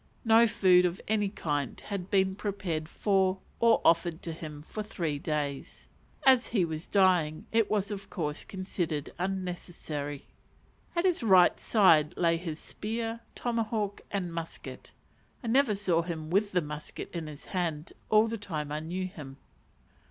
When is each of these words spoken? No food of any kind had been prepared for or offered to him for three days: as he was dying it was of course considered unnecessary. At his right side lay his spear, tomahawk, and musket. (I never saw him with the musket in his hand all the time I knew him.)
No 0.25 0.47
food 0.47 0.83
of 0.85 0.99
any 1.07 1.29
kind 1.29 1.79
had 1.79 2.09
been 2.09 2.33
prepared 2.35 2.89
for 2.89 3.37
or 3.59 3.81
offered 3.85 4.23
to 4.23 4.31
him 4.31 4.63
for 4.63 4.81
three 4.81 5.19
days: 5.19 5.89
as 6.25 6.47
he 6.47 6.65
was 6.65 6.87
dying 6.87 7.45
it 7.51 7.69
was 7.69 7.91
of 7.91 8.09
course 8.09 8.43
considered 8.43 9.11
unnecessary. 9.19 10.25
At 10.95 11.05
his 11.05 11.21
right 11.21 11.59
side 11.59 12.17
lay 12.17 12.37
his 12.37 12.57
spear, 12.59 13.19
tomahawk, 13.35 14.01
and 14.09 14.33
musket. 14.33 14.91
(I 15.43 15.47
never 15.49 15.75
saw 15.75 16.01
him 16.01 16.31
with 16.31 16.51
the 16.51 16.63
musket 16.63 17.11
in 17.13 17.27
his 17.27 17.45
hand 17.45 17.93
all 18.09 18.27
the 18.27 18.39
time 18.39 18.71
I 18.71 18.79
knew 18.79 19.05
him.) 19.05 19.37